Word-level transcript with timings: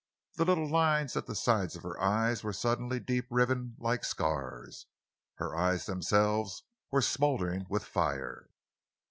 The 0.33 0.45
little 0.45 0.67
lines 0.67 1.15
at 1.15 1.27
the 1.27 1.35
sides 1.35 1.75
of 1.75 1.83
her 1.83 2.01
eyes 2.01 2.43
were 2.43 2.53
suddenly 2.53 2.99
deep 2.99 3.27
riven 3.29 3.75
like 3.77 4.03
scars. 4.03 4.87
Her 5.35 5.55
eyes 5.55 5.85
themselves 5.85 6.63
were 6.89 7.03
smouldering 7.03 7.67
with 7.69 7.85
fire. 7.85 8.49